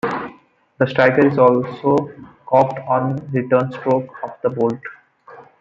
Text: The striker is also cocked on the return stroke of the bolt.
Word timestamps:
The 0.79 0.87
striker 0.87 1.27
is 1.27 1.37
also 1.37 1.95
cocked 2.47 2.79
on 2.87 3.17
the 3.17 3.21
return 3.43 3.71
stroke 3.71 4.11
of 4.23 4.31
the 4.41 4.49
bolt. 4.49 4.79